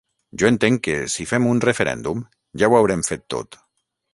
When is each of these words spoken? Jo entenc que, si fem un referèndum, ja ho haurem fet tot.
Jo 0.43 0.45
entenc 0.51 0.81
que, 0.87 0.95
si 1.17 1.27
fem 1.33 1.45
un 1.51 1.61
referèndum, 1.65 2.25
ja 2.63 2.71
ho 2.71 2.79
haurem 2.81 3.05
fet 3.11 3.27
tot. 3.37 3.61